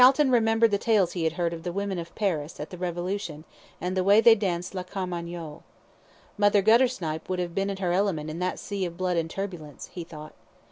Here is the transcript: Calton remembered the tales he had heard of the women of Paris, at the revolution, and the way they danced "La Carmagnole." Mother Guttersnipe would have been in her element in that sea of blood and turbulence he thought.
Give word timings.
Calton 0.03 0.31
remembered 0.31 0.71
the 0.71 0.79
tales 0.79 1.11
he 1.11 1.25
had 1.25 1.33
heard 1.33 1.53
of 1.53 1.61
the 1.61 1.71
women 1.71 1.99
of 1.99 2.15
Paris, 2.15 2.59
at 2.59 2.71
the 2.71 2.77
revolution, 2.79 3.43
and 3.79 3.95
the 3.95 4.03
way 4.03 4.19
they 4.19 4.33
danced 4.33 4.73
"La 4.73 4.81
Carmagnole." 4.81 5.61
Mother 6.39 6.63
Guttersnipe 6.63 7.29
would 7.29 7.37
have 7.37 7.53
been 7.53 7.69
in 7.69 7.77
her 7.77 7.91
element 7.91 8.27
in 8.27 8.39
that 8.39 8.57
sea 8.57 8.83
of 8.85 8.97
blood 8.97 9.15
and 9.15 9.29
turbulence 9.29 9.91
he 9.93 10.03
thought. 10.03 10.33